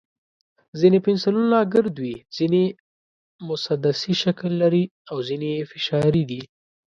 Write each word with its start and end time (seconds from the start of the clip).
ځینې 0.79 0.99
پنسلونه 1.05 1.57
ګرد 1.73 1.95
وي، 2.03 2.15
ځینې 2.37 2.63
مسدسي 3.47 4.13
شکل 4.23 4.51
لري، 4.63 4.83
او 5.09 5.17
ځینې 5.27 5.47
یې 5.57 5.63
فشاري 5.71 6.23
دي. 6.29 6.41